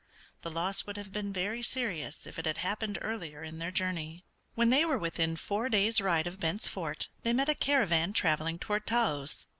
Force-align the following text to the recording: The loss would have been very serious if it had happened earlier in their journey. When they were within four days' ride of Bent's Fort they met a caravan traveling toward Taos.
The 0.41 0.49
loss 0.49 0.87
would 0.87 0.97
have 0.97 1.11
been 1.11 1.31
very 1.31 1.61
serious 1.61 2.25
if 2.25 2.39
it 2.39 2.47
had 2.47 2.57
happened 2.57 2.97
earlier 3.03 3.43
in 3.43 3.59
their 3.59 3.69
journey. 3.69 4.25
When 4.55 4.69
they 4.71 4.83
were 4.83 4.97
within 4.97 5.35
four 5.35 5.69
days' 5.69 6.01
ride 6.01 6.25
of 6.25 6.39
Bent's 6.39 6.67
Fort 6.67 7.07
they 7.21 7.33
met 7.33 7.49
a 7.49 7.53
caravan 7.53 8.11
traveling 8.11 8.57
toward 8.57 8.87
Taos. 8.87 9.45